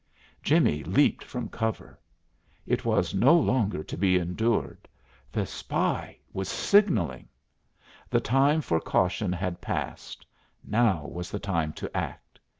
[0.41, 1.99] Jimmie leaped from cover.
[2.65, 4.87] It was no longer to be endured.
[5.31, 7.29] The spy was signalling.
[8.09, 10.25] The time for caution had passed,
[10.63, 12.39] now was the time to act.